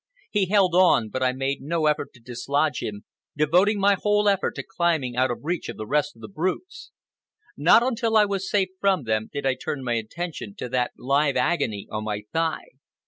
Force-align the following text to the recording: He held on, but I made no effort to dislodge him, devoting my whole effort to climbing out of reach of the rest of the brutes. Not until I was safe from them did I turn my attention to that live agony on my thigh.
He 0.31 0.47
held 0.47 0.73
on, 0.73 1.09
but 1.09 1.21
I 1.21 1.31
made 1.31 1.61
no 1.61 1.85
effort 1.85 2.11
to 2.15 2.19
dislodge 2.19 2.81
him, 2.81 3.05
devoting 3.37 3.79
my 3.79 3.93
whole 3.93 4.27
effort 4.27 4.55
to 4.55 4.63
climbing 4.63 5.15
out 5.15 5.29
of 5.29 5.41
reach 5.43 5.69
of 5.69 5.77
the 5.77 5.85
rest 5.85 6.15
of 6.15 6.23
the 6.23 6.27
brutes. 6.27 6.89
Not 7.55 7.83
until 7.83 8.17
I 8.17 8.25
was 8.25 8.49
safe 8.49 8.69
from 8.79 9.03
them 9.03 9.29
did 9.31 9.45
I 9.45 9.53
turn 9.53 9.83
my 9.83 9.93
attention 9.93 10.55
to 10.55 10.67
that 10.69 10.93
live 10.97 11.37
agony 11.37 11.87
on 11.91 12.05
my 12.05 12.23
thigh. 12.33 12.69